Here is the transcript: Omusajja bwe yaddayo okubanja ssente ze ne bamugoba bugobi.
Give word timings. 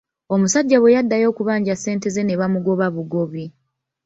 Omusajja 0.33 0.77
bwe 0.79 0.93
yaddayo 0.95 1.25
okubanja 1.29 1.73
ssente 1.75 2.07
ze 2.15 2.21
ne 2.25 2.35
bamugoba 2.39 2.85
bugobi. 2.95 3.45